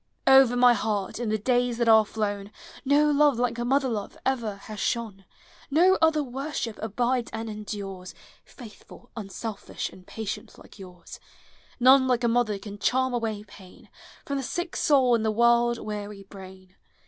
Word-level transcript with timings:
Over 0.25 0.55
my 0.57 0.73
heart, 0.73 1.19
in 1.19 1.29
the 1.29 1.37
days 1.37 1.77
that 1.77 1.87
are 1.87 2.03
down, 2.15 2.51
No 2.83 3.11
love 3.11 3.37
like 3.37 3.59
mother 3.59 3.87
love 3.87 4.17
ever 4.25 4.55
has 4.55 4.79
shone; 4.79 5.25
No 5.69 5.99
other 6.01 6.23
worship 6.23 6.79
abides 6.81 7.29
and 7.31 7.47
endures, 7.47 8.15
Faithful, 8.43 9.11
unselfish, 9.15 9.91
and 9.91 10.07
patient, 10.07 10.57
like 10.57 10.79
yours: 10.79 11.19
None 11.79 12.07
like 12.07 12.23
a 12.23 12.27
mother 12.27 12.57
can 12.57 12.79
charm 12.79 13.13
away 13.13 13.43
pain 13.43 13.89
From 14.25 14.37
the 14.37 14.43
sick 14.43 14.75
soul 14.75 15.13
and 15.13 15.23
the 15.23 15.29
world 15.29 15.77
weary 15.77 16.23
brain. 16.23 16.73